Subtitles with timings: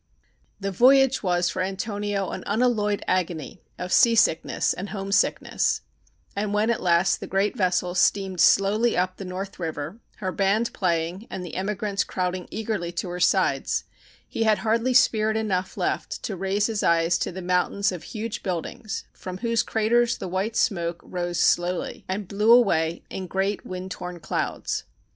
[0.59, 5.81] The voyage was for Antonio an unalloyed agony of seasickness and homesickness,
[6.35, 10.73] and when at last the great vessel steamed slowly up the North River, her band
[10.73, 13.83] playing and the emigrants crowding eagerly to her sides,
[14.27, 18.41] he had hardly spirit enough left to raise his eyes to the mountains of huge
[18.41, 23.91] buildings from whose craters the white smoke rose slowly and blew away in great wind
[23.91, 24.83] torn clouds.